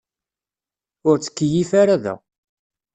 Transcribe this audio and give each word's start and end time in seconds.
Ur 1.09 1.15
ttkeyyif 1.19 1.71
ara 1.81 1.97
da. 2.03 2.15